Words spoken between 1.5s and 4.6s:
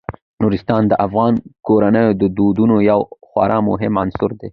کورنیو د دودونو یو خورا مهم عنصر دی.